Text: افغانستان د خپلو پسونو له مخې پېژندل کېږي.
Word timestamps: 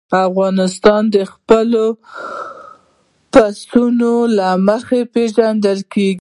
افغانستان 0.27 1.01
د 1.15 1.17
خپلو 1.33 1.85
پسونو 3.33 4.13
له 4.37 4.49
مخې 4.67 5.01
پېژندل 5.13 5.79
کېږي. 5.93 6.19